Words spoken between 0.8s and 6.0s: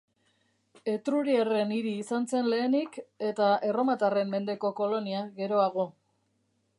Etruriarren hiri izan zen lehenik eta erromatarren mendeko kolonia geroago.